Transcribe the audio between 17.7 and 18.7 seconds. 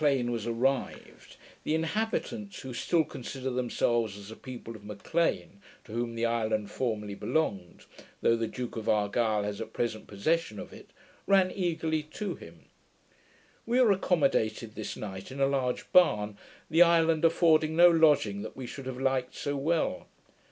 no lodging that we